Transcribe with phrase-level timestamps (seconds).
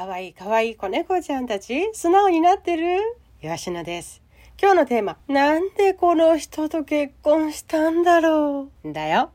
[0.00, 3.00] かわいいかわいい子猫ちゃんたち素直になってる
[3.42, 4.22] よしなです。
[4.58, 9.30] 今日のテーマ、なんでこの人と結婚したんだろうだよ。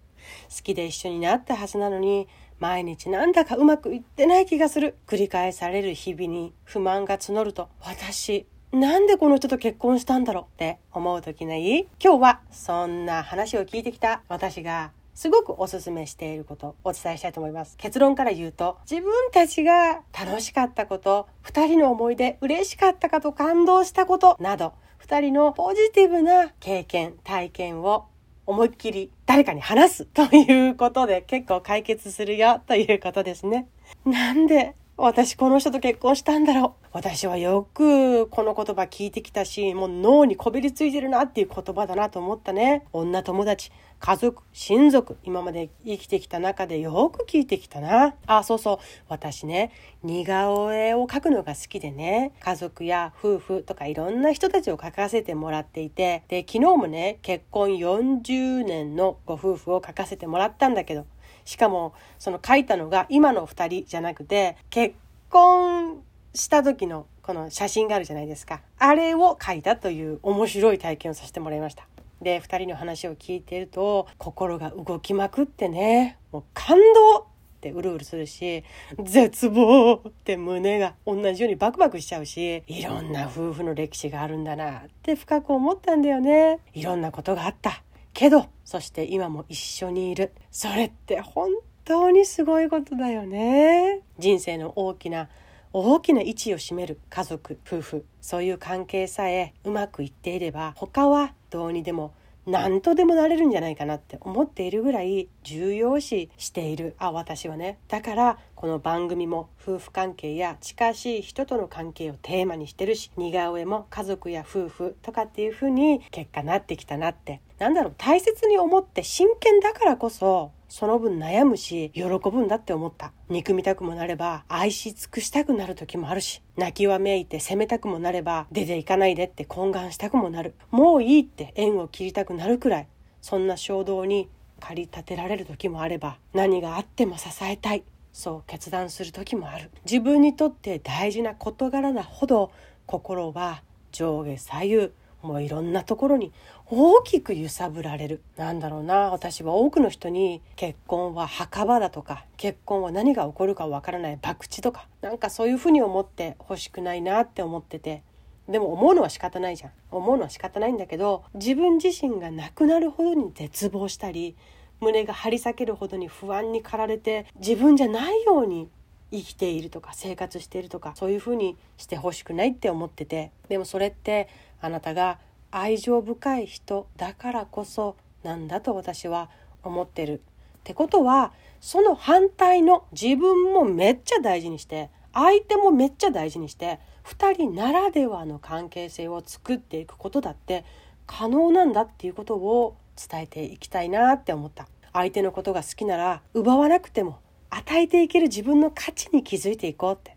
[0.49, 4.95] 好きで一緒になったはずなのに、毎日なんだかうまくいってない気がする。
[5.05, 11.87] 繰り返される日々に不満が募ると、私、なんでこの人と結婚したんだろうって思う時ない？
[12.03, 17.77] 今日はそんな話を聞いてきた私がすごくおすすめしていることお伝えしたいと思います。
[17.77, 28.07] 結論から言うと、自分たちが楽しかったこと、二人の思い出、嬉しかったかと感動したことなど、二人のポジティブな経験、体験を
[28.45, 33.67] 思いっきり誰かに話すということで結構解決するよということですね。
[34.03, 36.87] なんで私この人と結婚したんだろう。
[36.93, 42.85] 私はよくこの言葉聞いてきたし、もう脳にこびりついてるなっていう言葉だなと思ったね。
[42.93, 48.15] 女友達、家族、親族、今まで生きてきた中でよく聞いてきたな。
[48.27, 48.77] あ、そうそう。
[49.09, 49.71] 私ね、
[50.03, 61.05] 似顔絵を描くのが好きでね、家族や夫婦とかいろんな人たちを描かせてもらっていて、で、昨日もね、結婚40年のご夫婦を描かせてもらったんだけど、
[61.45, 64.95] しかもその書いたのが今の2人じゃなくて結
[65.29, 66.01] 婚
[66.33, 71.87] した時のこの写真があるじゃないですかあれを書いたという面白い体験をさせてもらいました
[72.25, 76.17] で2人の話を聞いてると心が動きまくってね。
[76.31, 77.23] もう感動っ
[77.61, 78.63] てうるうるするし
[79.03, 86.61] 絶望って胸が同じようにバクバクしちゃうしいろんな夫婦の歴史があるんだなって深く思ったんだよね。
[86.73, 87.83] いろんなことがあった。
[88.13, 90.31] けどそして今も一緒にいる。
[90.49, 91.51] それって本
[91.83, 93.99] 当にすごいことだよね。
[94.17, 95.29] 人生の大きな
[95.77, 102.13] 大きな位置を占める家族夫婦そういう関係さえうまくいっていれば他はどうにでも
[102.47, 107.77] 何とでもなれるんじゃないかなって思っているぐらい重要視しているあ私はね。
[107.89, 117.41] だからこの番組も夫婦関係や近しい人との関係をテーマにしてるし似顔絵も家族や夫婦とかっていう風に結果なってきたなって。
[117.59, 123.13] なんだろう大切に思って真剣だからこそその分悩むし喜ぶんだって思った。
[123.29, 130.55] 憎みたくもなれば愛し尽くしたくなる時もあるし泣きわめいて責めたくもなれば出ていかないでって懇願したくもなる。
[130.71, 132.87] もういいって縁を切りたくなるくらい
[133.21, 137.83] そんな衝動に駆り立てられる時もあれば何があっても支えたい。
[138.13, 139.71] そう決断する時もある。
[139.83, 142.51] 自分にとって大事な事柄なほど
[142.85, 143.61] 心は
[143.91, 144.91] 上下左右。
[145.25, 146.31] もういろんなところに
[146.67, 148.21] 大きく揺さぶられる。
[148.37, 149.09] なんだろうな。
[149.09, 154.19] 私は多くの人に結婚は墓場だとか結婚は何が起こるかわからない。
[154.21, 154.87] 博打とか。
[155.01, 158.03] なんかそういうふうに思ってほしくないなって思ってて。
[158.47, 159.71] でも思うのは仕方ないじゃん。
[159.91, 164.35] 思うのは仕方ないんだけど自分自身が亡くなるほどに絶望したり
[164.81, 168.69] 胸が張り裂けるほどに不安に駆られて自分じゃないように
[169.15, 174.27] 生きているとか生活しているとかそういうふうにしてほしくないって思っててでもそれって
[174.61, 175.19] あなたが
[175.51, 179.29] 愛情深い人だからこそなんだと私は
[179.63, 180.13] 思ってる。
[180.15, 180.19] っ
[180.65, 181.31] てことは
[181.61, 190.65] その反対の自分もめっちゃ大事にして相手もめっちゃ大事にして2人ならではの関係性を作っていくことだって
[191.05, 197.19] 可能なんだっていうことを伝えていきたいなって思った相手のことが好きなら奪わなくても
[197.49, 200.15] 与えていける自分の価値に気づいていこうって。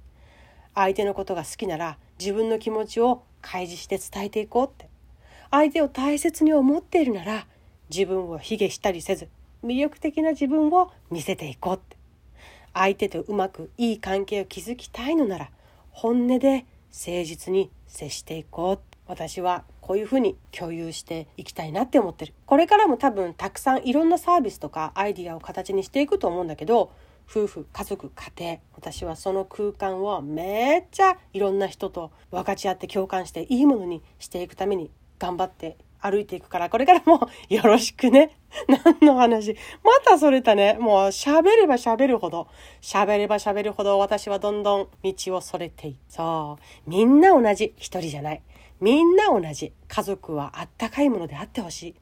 [0.74, 4.88] 相手のことが好きなら自分の気持ちを開示して伝えていこうって。
[5.50, 7.46] 相手を大切に思っているなら
[7.90, 9.28] 自分を卑下したりせず
[9.64, 11.96] 魅力的な自分を見せていこうって。
[12.74, 15.50] 相手とうまくいい関係を築きたいのなら
[15.90, 18.74] 本音で誠実に接していこう。
[18.74, 22.34] って私はこういうふうに共有していきたいなって思ってる。
[22.44, 26.92] これからも多分たくさんいろんなサービスとかアイディアを形にしていくと思うんだけど
[27.28, 38.30] 夫婦家族家庭私はその空間をめっちゃいろんな人と分かち合って共感していいものにしていくために頑張って歩いていくから、これからもよろしくね。
[39.00, 39.56] 何の話？
[39.82, 40.74] またそれたね。
[40.74, 42.48] もう喋れば喋るほど、
[42.80, 46.90] 喋れば喋るほど私はどんどん道をそれていそう。
[46.90, 47.74] みんな同じ。
[47.76, 48.42] 一人じゃない。
[48.80, 49.72] みんな同じ。
[49.88, 51.94] 家族はあったかいものであってほしい。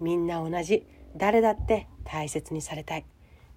[0.00, 0.86] みんな同じ。
[1.16, 3.04] 誰だって大切にされたい。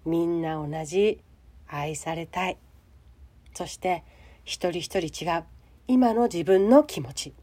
[0.05, 1.19] みんな同じ。
[1.67, 2.57] 愛されたい。
[3.55, 4.03] そして
[4.43, 5.43] 一人一人違う。
[5.87, 7.33] 今の自分の気持ち。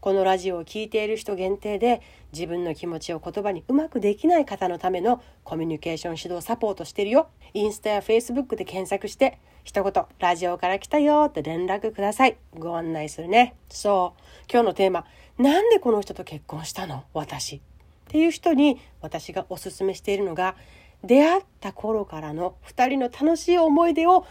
[0.00, 2.00] このラジオを聴いている人限定で
[2.32, 7.28] 自分の気持ちを言葉にうまくできない方のためのコミュニケーション指導サポートしてるよ。
[7.52, 12.36] インスタやフェイスブックで検索して一言ラジオから来たよって連絡ください。
[12.56, 13.54] ご案内するね。
[13.68, 14.22] そう。
[14.50, 15.04] 今日のテーマ、
[15.36, 17.04] なんでこの人と結婚したの？
[17.12, 17.56] 私。
[17.56, 17.60] っ
[18.06, 20.56] ていう人に私がおすすめしているのが
[21.04, 24.26] 出会った頃からの2人の楽しい思い出を語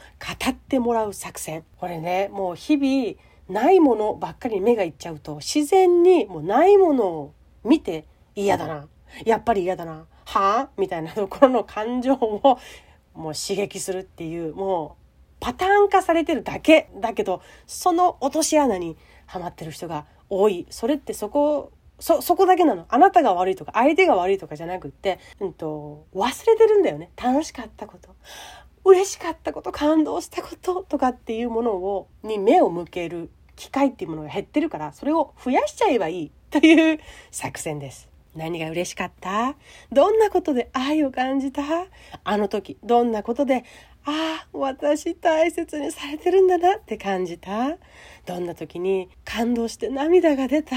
[0.50, 1.64] ってもらう作戦。
[1.78, 3.16] これねもう日々
[3.50, 7.34] ないものばっかりに目がいっちゃうと自然にもうないものを
[7.64, 8.06] 見て
[8.36, 8.88] 嫌だな。
[9.26, 10.06] やっぱり嫌だな。
[10.26, 12.60] はあみたいなところの感情を
[13.14, 15.04] もう刺激するっていうもう
[15.40, 20.68] パターン化されてるだけだけどその落とし穴にはまってる人が多い。
[20.70, 22.86] それってそこそ、そこだけなの。
[22.90, 27.12] あなたが悪いとか、相手が悪いとかじゃなくって、うんと、忘れてるんだよね。
[27.22, 28.16] 楽しかったこと。
[28.84, 37.00] 嬉しかったこと、感動したこととかっていうものを、に目を向ける機会っていうものが減ってるから、それを増やしちゃえばいい という
[37.32, 38.10] 作戦です。
[38.36, 39.56] 何が嬉しかった？
[39.92, 41.64] どんなことで愛を感じた？
[42.24, 43.64] あの時、どんなことで
[44.10, 47.78] ああ、私大切にされてるんだなって感じた。
[48.26, 50.76] どんな時に感動して涙が出た？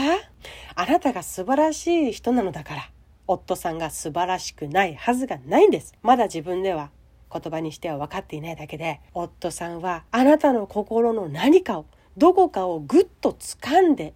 [0.75, 2.91] あなたが素晴らしい人なのだから、
[3.29, 5.95] 夫さんが素晴らしくないはずがないんです。
[6.03, 6.91] まだ自分では。
[7.33, 11.87] 言葉にしては分かっていないだけで、夫さんはあなたの心の何かを、
[12.17, 14.15] どこかをぐっと掴んで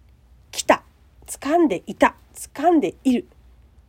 [0.51, 0.83] きた、
[1.25, 3.27] 掴んでいた、掴んでいる。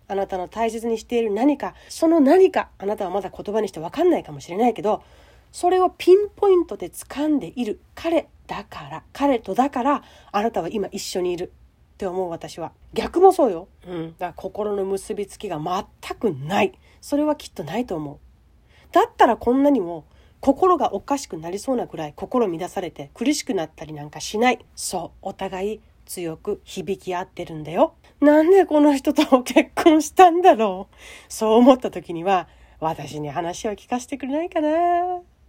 [0.09, 5.03] あなたの大切にしている何かその何かあなたはまだ言葉にして分かんないかもしれないけど
[5.53, 11.53] それをピンポイントで掴んでいる彼だから彼とだからあなたは今一緒にいる
[11.97, 16.79] って思う私は逆もそうよ、うん、だから心の結びつきが全くない。
[17.01, 18.19] それはきっとないと思う。
[18.93, 20.05] だったらこんなにも
[20.41, 24.59] 心がおかしくなりそうなくらい心乱されて苦しくなったりなんかしない。
[24.75, 27.95] そうお互い強く響き合ってるんだよ。
[28.21, 30.97] なんでこの人と結婚したんだろう。
[31.29, 32.49] そう思った時には、
[32.81, 34.69] 私に話を聞かせてくれないかな。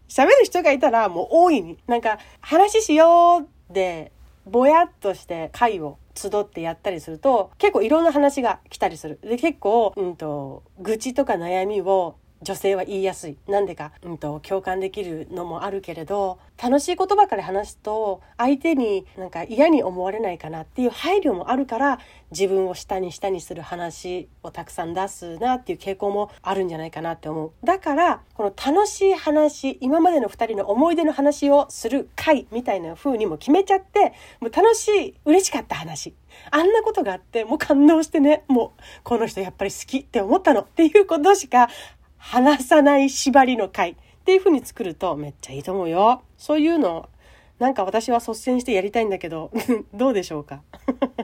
[0.07, 4.11] 喋る人がいたらもう大いに、なんか話しようで、
[4.45, 9.19] ぼやっとして会を集ってやったりすると結構いろんな話が来たりする。
[9.21, 13.37] で結構、うんと、愚痴とか悩みを女性は言いやすい。
[13.47, 21.99] なんでか、うんと、共感できるのもあるけれど、楽しい言葉から話すと、相手になんか嫌に思われないかなっていう配慮もあるから、
[22.31, 27.51] 自分を下に下にする話をたくさん出すなっていう傾向もあるんじゃないかなって思う。
[27.63, 36.13] だから、この楽しい話、今までの二人の思い出の話をする回みたいな風にも決めちゃって、もう楽しい、嬉しかった話。
[36.51, 41.69] あんなことがあって、もう感動してね、もう、この人やっぱり好きって思ったのっていうことしか
[42.17, 46.21] 話さない縛りの回っていう風に作るとめっちゃいいと思うよ。
[46.37, 47.09] そういうの、
[47.59, 49.51] なんか私は率先してやりたいんだけど、
[49.93, 50.61] どうでしょうか？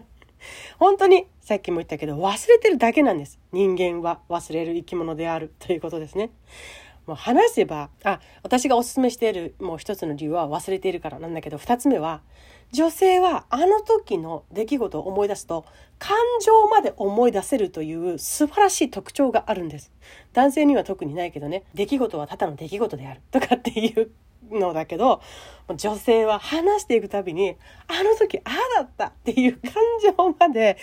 [0.80, 3.40] 本当にさっきも言ったけど忘れてるだけなんです。
[3.52, 6.32] 人間は忘れる生き物であるということですね。
[7.06, 12.22] もう話せば、あ、私がおすすめしているもう一つの理由は忘れているからなんだけど、二つ目は、
[12.74, 15.64] 女性はあの時の出来事を思い出すと、
[16.00, 19.92] 感情まで思い出せるという素晴らしい特徴があるんです。
[20.34, 23.22] 男性には特にないけどね、出来事はただの出来事である。
[23.32, 24.10] とかっていう
[24.52, 25.22] のだけど、
[25.76, 27.56] 女性は話していくたびに、
[27.88, 29.72] あの時ああだったっていう感
[30.02, 30.78] 情まで、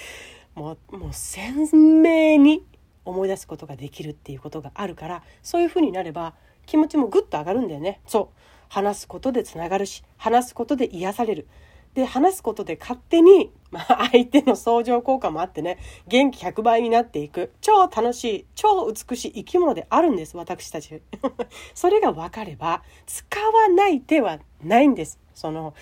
[0.54, 1.66] もう、もう鮮
[2.02, 2.64] 明に
[3.04, 6.34] 思い出すことができるっていうことがあるからそういう風になれば
[6.66, 8.00] 気持ちもぐっと上がるんだよね。
[8.06, 8.40] そう。
[8.68, 11.48] 話すことでつながるし話すことで癒される。
[11.94, 15.78] で話すことで勝手に、 まあ、相手の相乗効果もあってね
[16.08, 17.52] 元気100倍になっていく。
[17.60, 21.02] 超楽しい超美しい生き物であるんです私たち。
[21.74, 25.20] それが分かれば使わない手はないんです。
[25.34, 25.74] その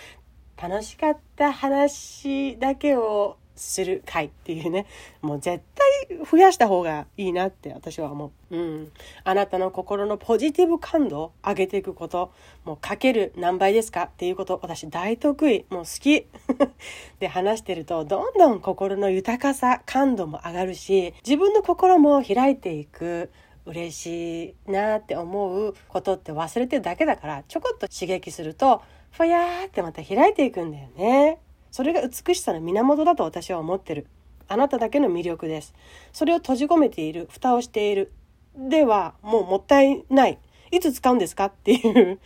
[0.61, 4.87] 楽しかった話だけをする回っていうね
[5.21, 5.89] もう絶対
[6.31, 8.57] 増やした方がいいなって私は思う。
[8.57, 8.93] うん。
[9.25, 12.33] あなたの心のポジティブ感度を上げていくこと、
[12.65, 16.27] もうかける何倍ですかっていうこと、私大得意、もう好き。
[17.21, 23.31] で話してると、どんどん心の豊かさ、感度も上がるし、自分の心も開いていく。
[23.67, 31.39] 嬉しいなって思うことって忘れてるだけだからちょこっと刺激するとふやーってまた開いていくんだよね。
[31.71, 34.07] それが美しさの源だと私は思ってる。
[34.49, 35.75] あなただけの魅力です。
[36.13, 38.13] それを閉じ込めている、蓋をしている。
[38.57, 40.39] では、もうもったいない。
[40.71, 42.19] いつ使うんですかっていう、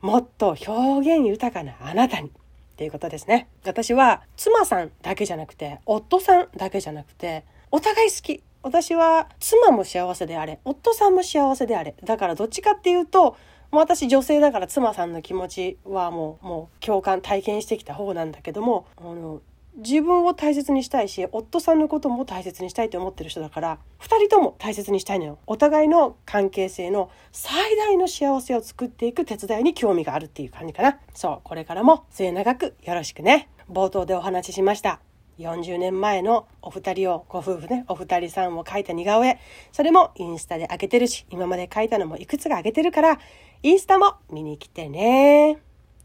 [0.00, 2.28] もっと表現豊かなあなたに。
[2.28, 2.32] っ
[2.76, 3.48] ていうことですね。
[3.64, 8.42] 私は妻さんだけじゃなくて、夫さんだけじゃなくて、お互い好き。
[8.62, 11.94] 私は妻も幸せであれ、夫さんも幸せであれ。
[12.04, 13.36] だからどっちかっていうと、
[13.70, 19.40] もう私女性だから妻さんの気持ちはもうもう共感体験してきた方なんだけどもあの
[19.76, 25.38] 自分を大切にしたいし夫さんのことも大切にしたいと思ってる人だから2人とも大切にしたいのよ。
[25.46, 30.98] お互いの関係性の最大の幸せを作っていく手伝いに興味があるっていう感じかな。
[31.14, 33.48] そうこれからも末永くよろしくね。
[33.70, 35.00] 冒頭でお話ししました。
[35.38, 39.38] 40年前のお二人を、ご夫婦ね、お二人さんを描いた似顔絵、
[39.72, 43.18] それもインスタで上げてるし、今まで描いたのもいくつか上げてるから、
[43.62, 45.58] インスタも見に来てね。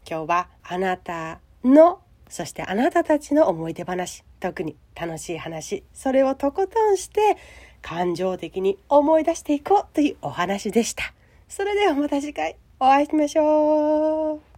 [0.08, 7.36] 今日はあなたの、そしてあなたたちの思い出話、特に楽しい話、それをとことんして
[7.80, 11.12] 感情的に思い出していこうというお話でした。
[11.48, 14.51] それではまた次回お会いしましょう。